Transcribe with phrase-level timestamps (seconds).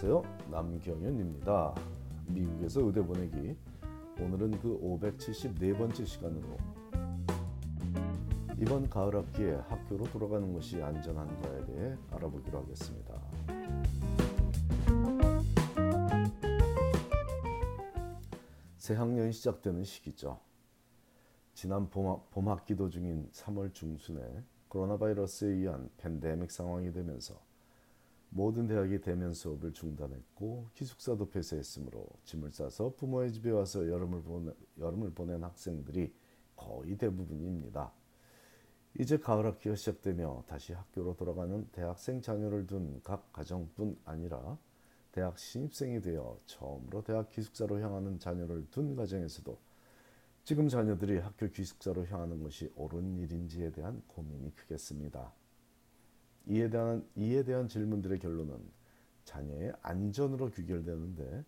[0.00, 0.22] 안녕하세요.
[0.52, 1.74] 남경현입니다.
[2.28, 3.56] 미국에서 의대 보내기.
[4.20, 6.56] 오늘은 그 574번째 시간으로
[8.60, 13.20] 이번 가을 학기에 학교로 돌아가는 것이 안전한가에 대해 알아보기로 하겠습니다.
[18.76, 20.38] 새 학년이 시작되는 시기죠.
[21.54, 27.47] 지난 봄, 봄 학기 도 중인 3월 중순에 코로나 바이러스에 의한 팬데믹 상황이 되면서
[28.30, 35.12] 모든 대학이 대면 수업을 중단했고 기숙사도 폐쇄했으므로 짐을 싸서 부모의 집에 와서 여름을, 보내, 여름을
[35.12, 36.12] 보낸 학생들이
[36.54, 37.92] 거의 대부분입니다.
[38.98, 44.58] 이제 가을 학기가 시작되며 다시 학교로 돌아가는 대학생 자녀를 둔 각 가정뿐 아니라
[45.12, 49.58] 대학 신입생이 되어 처음으로 대학 기숙사로 향하는 자녀를 둔 가정에서도
[50.44, 55.32] 지금 자녀들이 학교 기숙사로 향하는 것이 옳은 일인지에 대한 고민이 크겠습니다.
[56.48, 58.58] 이에 대한 이에 대한 질문들의 결론은
[59.24, 61.44] 자녀의 안전으로 귀결되는데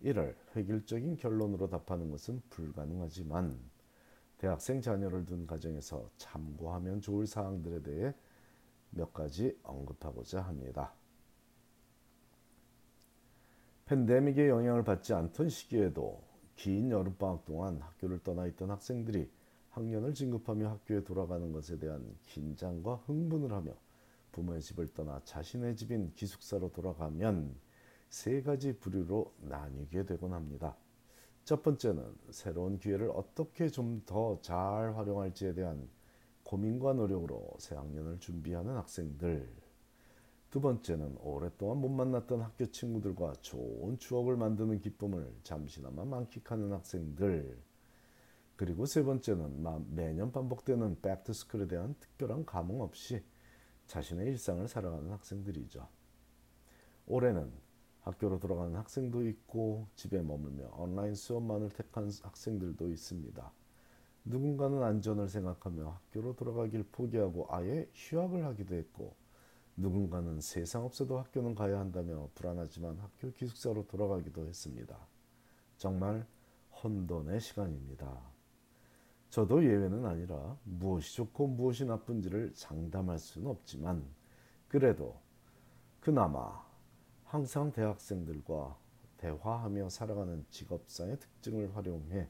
[0.00, 3.58] 이를 획일적인 결론으로 답하는 것은 불가능하지만
[4.36, 8.14] 대학생 자녀를 둔 가정에서 참고하면 좋을 사항들에 대해
[8.90, 10.92] 몇 가지 언급하고자 합니다.
[13.86, 16.22] 팬데믹의 영향을 받지 않던 시기에도
[16.56, 19.30] 긴 여름방학 동안 학교를 떠나 있던 학생들이
[19.70, 23.72] 학년을 진급하며 학교에 돌아가는 것에 대한 긴장과 흥분을 하며
[24.32, 27.54] 부모의 집을 떠나 자신의 집인 기숙사로 돌아가면
[28.08, 30.76] 세 가지 부류로 나뉘게 되곤 합니다.
[31.44, 35.88] 첫 번째는 새로운 기회를 어떻게 좀 더 잘 활용할지에 대한
[36.44, 39.48] 고민과 노력으로 새 학년을 준비하는 학생들.
[40.50, 47.58] 두 번째는 오랫동안 못 만났던 학교 친구들과 좋은 추억을 만드는 기쁨을 잠시나마 만끽하는 학생들.
[48.56, 53.22] 그리고 세 번째는 매년 반복되는 백투스쿨에 대한 특별한 감흥 없이
[53.86, 55.86] 자신의 일상을 살아가는 학생들이죠.
[57.06, 57.52] 올해는
[58.02, 63.52] 학교로 돌아가는 학생도 있고 집에 머물며 온라인 수업만을 택한 학생들도 있습니다.
[64.24, 69.14] 누군가는 안전을 생각하며 학교로 돌아가길 포기하고 아예 휴학을 하기도 했고
[69.76, 74.96] 누군가는 세상 없어도 학교는 가야 한다며 불안하지만 학교 기숙사로 돌아가기도 했습니다.
[75.76, 76.26] 정말
[76.82, 78.20] 혼돈의 시간입니다.
[79.32, 84.04] 저도 예외는 아니라 무엇이 좋고 무엇이 나쁜지를 장담할 수는 없지만
[84.68, 85.18] 그래도
[86.00, 86.62] 그나마
[87.24, 88.76] 항상 대학생들과
[89.16, 92.28] 대화하며 살아가는 직업상의 특징을 활용해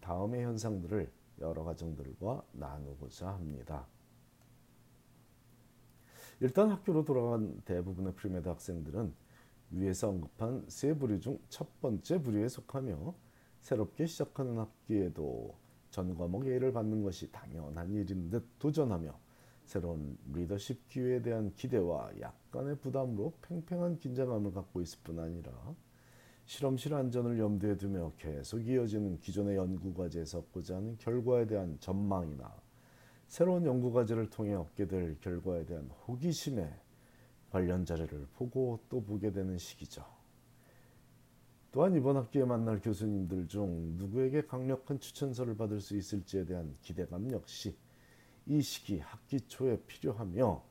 [0.00, 3.86] 다음의 현상들을 여러 가정들과 나누고자 합니다.
[6.40, 9.12] 일단 학교로 돌아간 대부분의 premed 학생들은
[9.72, 13.14] 위에서 언급한 세 부류 중 첫 번째 부류에 속하며
[13.60, 15.54] 새롭게 시작하는 학기에도
[15.90, 19.18] 전 과목 A를 받는 것이 당연한 일인 듯 도전하며
[19.64, 25.52] 새로운 리더십 기회에 대한 기대와 약간의 부담으로 팽팽한 긴장감을 갖고 있을 뿐 아니라
[26.46, 32.50] 실험실 안전을 염두에 두며 계속 이어지는 기존의 연구 과제에서 얻고자 하는 결과에 대한 전망이나
[33.26, 36.74] 새로운 연구 과제를 통해 얻게 될 결과에 대한 호기심에
[37.50, 40.17] 관련 자료를 보고 또 보게 되는 시기죠.
[41.70, 47.76] 또한 이번 학기에 만날 교수님들 중 누구에게 강력한 추천서를 받을 수 있을지에 대한 기대감 역시
[48.46, 50.64] 이 시기 학기 초에 필요하며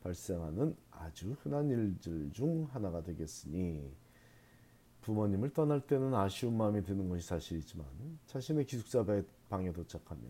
[0.00, 3.90] 발생하는 아주 흔한 일들 중 하나가 되겠으니
[5.00, 7.86] 부모님을 떠날 때는 아쉬운 마음이 드는 것이 사실이지만
[8.26, 9.04] 자신의 기숙사
[9.48, 10.24] 방에 도착하면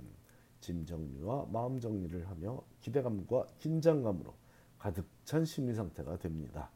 [0.61, 4.35] 짐 정리와 마음 정리를 하며 기대감과 긴장감으로
[4.79, 6.71] 가득 찬 심리 상태가 됩니다.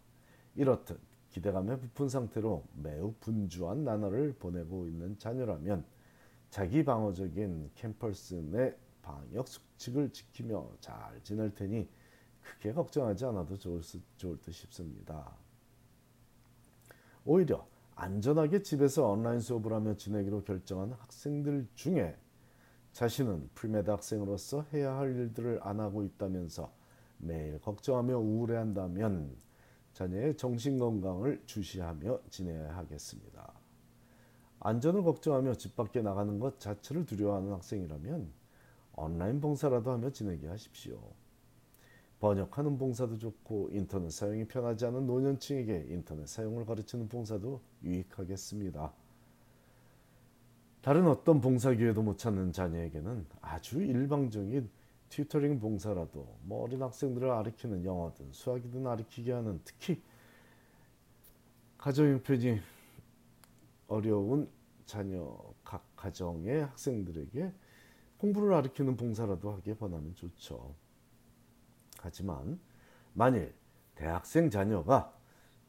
[0.54, 1.00] 이렇듯
[1.38, 5.84] 기대감에 부푼 상태로 매우 분주한 나날을 보내고 있는 자녀라면
[6.50, 11.88] 자기 방어적인 캠퍼스 내 방역 수칙을 지키며 잘 지낼 테니
[12.42, 15.30] 크게 걱정하지 않아도 좋을, 수, 좋을 듯 싶습니다.
[17.24, 22.16] 오히려 안전하게 집에서 온라인 수업을 하며 지내기로 결정한 학생들 중에
[22.92, 26.72] 자신은 premed 학생으로서 해야 할 일들을 안 하고 있다면서
[27.18, 29.47] 매일 걱정하며 우울해한다면
[29.98, 33.52] 자녀의 정신건강을 주시하며 지내야 하겠습니다.
[34.60, 38.30] 안전을 걱정하며 집 밖에 나가는 것 자체를 두려워하는 학생이라면
[38.94, 41.00] 온라인 봉사라도 하며 지내게 하십시오.
[42.20, 48.92] 번역하는 봉사도 좋고 인터넷 사용이 편하지 않은 노년층에게 인터넷 사용을 가르치는 봉사도 유익하겠습니다.
[50.80, 54.70] 다른 어떤 봉사 기회도 못 찾는 자녀에게는 아주 일방적인
[55.10, 60.00] 튜터링 봉사라도 뭐 어린 학생들을 가르치는 영어든 수학이든 가르치게 하는 특히
[61.76, 62.60] 가정 형편이
[63.88, 64.48] 어려운
[64.84, 67.52] 자녀 각 가정의 학생들에게
[68.18, 70.74] 공부를 가르치는 봉사라도 하게 권하면 좋죠.
[72.00, 72.58] 하지만
[73.14, 73.54] 만일
[73.94, 75.14] 대학생 자녀가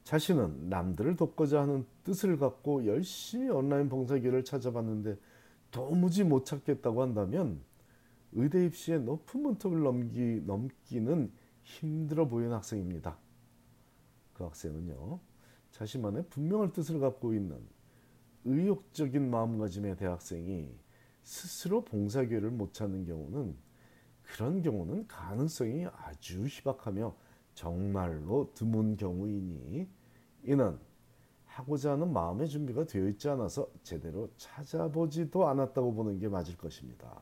[0.04, 5.18] 자신은 남들을 돕고자 하는 뜻을 갖고 열심히 온라인 봉사기를 찾아봤는데
[5.72, 7.62] 도무지 못 찾겠다고 한다면
[8.34, 11.32] 의대 입시에 높은 문턱을 넘기, 넘기는
[11.64, 13.18] 힘들어 보이는 학생입니다.
[14.34, 15.20] 그 학생은요,
[15.72, 17.60] 자신만의 분명한 뜻을 갖고 있는
[18.46, 20.74] 의욕적인 마음가짐의 대학생이
[21.24, 23.56] 스스로 봉사기회를 못 찾는 경우는
[24.24, 27.16] 그런 경우는 가능성이 아주 희박하며
[27.54, 29.88] 정말로 드문 경우이니
[30.44, 30.80] 이는
[31.46, 37.22] 하고자 하는 마음의 준비가 되어 있지 않아서 제대로 찾아보지도 않았다고 보는 게 맞을 것입니다.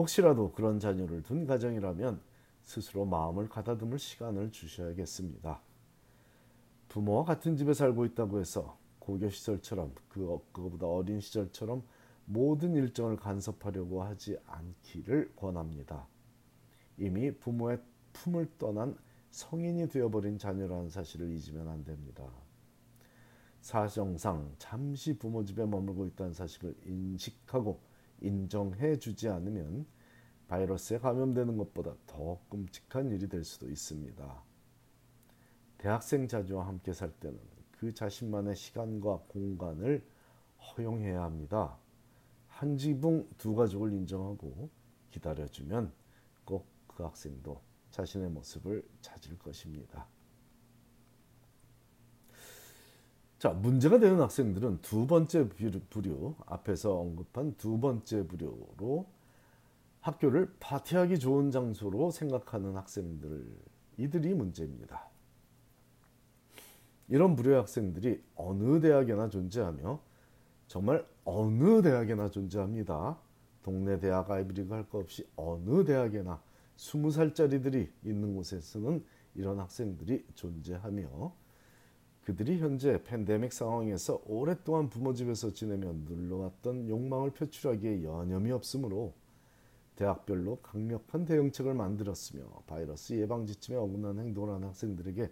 [0.00, 2.22] 혹시라도 그런 자녀를 둔 가정이라면
[2.62, 5.60] 스스로 마음을 가다듬을 시간을 주셔야겠습니다.
[6.88, 11.82] 부모와 같은 집에 살고 있다고 해서 고교 시절처럼 그 그거보다 어린 시절처럼
[12.24, 16.06] 모든 일정을 간섭하려고 하지 않기를 권합니다.
[16.96, 17.82] 이미 부모의
[18.14, 18.96] 품을 떠난
[19.30, 22.24] 성인이 되어버린 자녀라는 사실을 잊으면 안 됩니다.
[23.60, 27.90] 사정상 잠시 부모 집에 머물고 있다는 사실을 인식하고
[28.20, 29.86] 인정해 주지 않으면
[30.48, 34.42] 바이러스에 감염되는 것보다 더 끔찍한 일이 될 수도 있습니다.
[35.78, 37.38] 대학생 자녀와 함께 살 때는
[37.70, 40.04] 그 자신만의 시간과 공간을
[40.58, 41.78] 허용해야 합니다.
[42.48, 44.68] 한 지붕 두 가족을 인정하고
[45.10, 45.92] 기다려주면
[46.44, 47.58] 꼭 그 학생도
[47.92, 50.06] 자신의 모습을 찾을 것입니다.
[53.40, 59.06] 자, 문제가 되는 학생들은 두 번째 부류, 앞에서 언급한 두 번째 부류로
[60.02, 63.46] 학교를 파티하기 좋은 장소로 생각하는 학생들,
[63.96, 65.08] 이들이 문제입니다.
[67.08, 69.98] 이런 부류의 학생들이 어느 대학에나 존재하며
[70.68, 73.18] 정말 어느 대학에나 존재합니다.
[73.62, 76.42] 동네 대학 아이비리그 할거 없이 어느 대학에나
[76.76, 79.02] 20살짜리들이 있는 곳에서는
[79.34, 81.32] 이런 학생들이 존재하며
[82.30, 89.14] 그들이 현재 팬데믹 상황에서 오랫동안 부모 집에서 지내며 눌러왔던 욕망을 표출하기에 여념이 없으므로
[89.96, 95.28] 대학별로 강력한 대응책을 만들었으며 바이러스 예방 지침에 어긋난 행동을 하는 학생들에게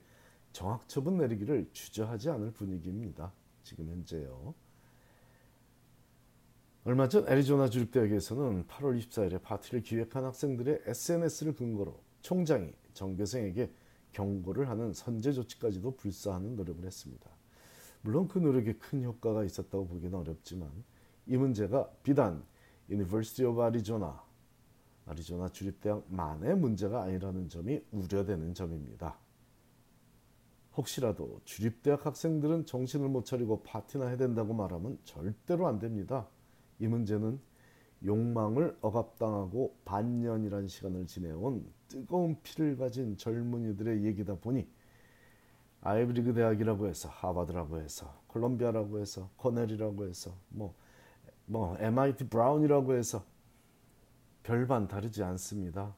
[0.52, 3.32] 정학 처분 내리기를 주저하지 않을 분위기입니다.
[3.62, 4.52] 지금 현재요.
[6.82, 13.70] 얼마 전 애리조나 주립대학에서는 8월 24일에 파티를 기획한 학생들의 SNS를 근거로 총장이 전교생에게
[14.18, 17.30] 경고를 하는 선제 조치까지도 불사하는 노력을 했습니다.
[18.02, 20.70] 물론 그 노력에 큰 효과가 있었다고 보기는 어렵지만
[21.26, 22.42] 이 문제가 비단
[22.90, 24.12] University of Arizona,
[25.06, 29.16] 아리조나 주립대학만의 문제가 아니라는 점이 우려되는 점입니다.
[30.76, 36.28] 혹시라도 주립대학 학생들은 정신을 못 차리고 파티나 해야 된다고 말하면 절대로 안 됩니다.
[36.80, 37.38] 이 문제는
[38.04, 44.68] 욕망을 억압당하고 반년이란 시간을 지내온 뜨거운 피를 가진 젊은이들의 얘기다 보니
[45.80, 50.74] 아이비리그 대학이라고 해서 하버드라고 해서 콜롬비아라고 해서 코넬이라고 해서 뭐뭐
[51.46, 53.24] 뭐 MIT 브라운이라고 해서
[54.42, 55.94] 별반 다르지 않습니다.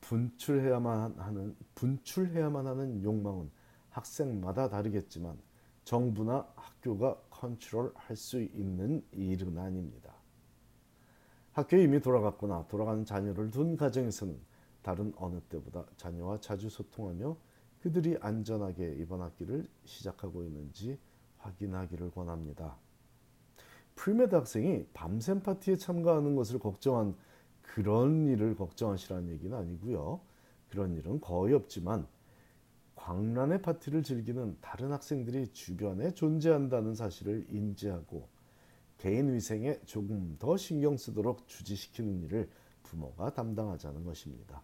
[0.00, 3.50] 분출해야만 하는 분출해야만 하는 욕망은
[3.90, 5.38] 학생마다 다르겠지만
[5.84, 10.17] 정부나 학교가 컨트롤할 수 있는 일은 아닙니다.
[11.58, 14.38] 학교에 이미 돌아갔거나 돌아가는 자녀를 둔 가정에서는
[14.80, 17.36] 다른 어느 때보다 자녀와 자주 소통하며
[17.80, 21.00] 그들이 안전하게 이번 학기를 시작하고 있는지
[21.38, 22.76] 확인하기를 권합니다.
[23.96, 27.16] premed 학생이 밤샘 파티에 참가하는 것을 걱정한
[27.60, 30.20] 그런 일을 걱정하시라는 얘기는 아니고요.
[30.70, 32.06] 그런 일은 거의 없지만
[32.94, 38.28] 광란의 파티를 즐기는 다른 학생들이 주변에 존재한다는 사실을 인지하고
[38.98, 42.50] 개인 위생에 조금 더 신경 쓰도록 주지시키는 일을
[42.82, 44.62] 부모가 담당하자는 것입니다.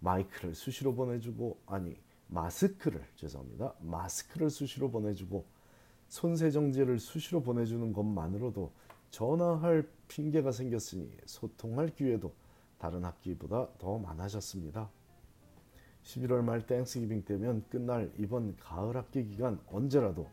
[0.00, 1.96] 마이크를 수시로 보내주고 아니
[2.28, 3.74] 마스크를 죄송합니다.
[3.80, 5.46] 마스크를 수시로 보내주고
[6.08, 8.72] 손세정제를 수시로 보내주는 것만으로도
[9.10, 12.32] 전화할 핑계가 생겼으니 소통할 기회도
[12.78, 14.90] 다른 학기보다 더 많아졌습니다.
[16.02, 20.28] 11월 말 땡스기빙 때면 끝날 이번 가을 학기 기간 언제라도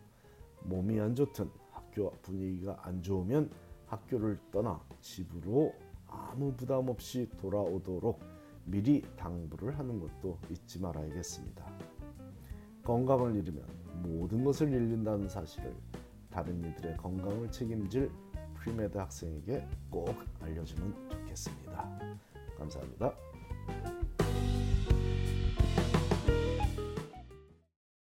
[0.63, 1.49] 몸이 안 좋든
[1.89, 3.49] 학교 분위기가 안 좋으면
[3.87, 5.73] 학교를 떠나 집으로
[6.07, 8.19] 아무 부담 없이 돌아오도록
[8.65, 11.65] 미리 당부를 하는 것도 잊지 말아야겠습니다.
[12.83, 13.63] 건강을 잃으면
[14.03, 15.75] 모든 것을 잃는다는 사실을
[16.29, 18.11] 다른 이들의 건강을 책임질
[18.55, 21.99] premed 학생에게 꼭 알려주면 좋겠습니다.
[22.57, 23.28] 감사합니다.